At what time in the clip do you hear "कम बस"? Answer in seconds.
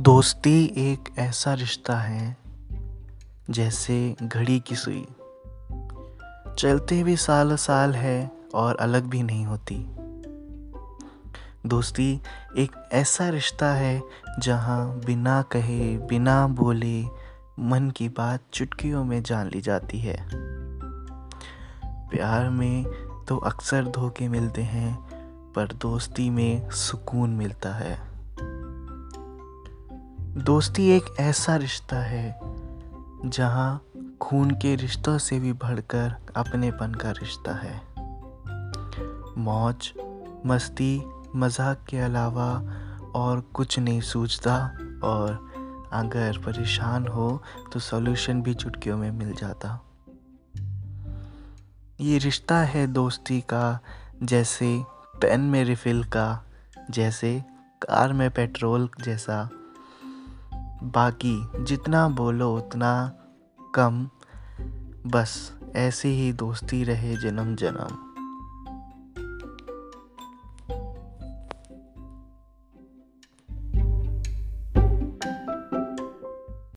63.74-65.52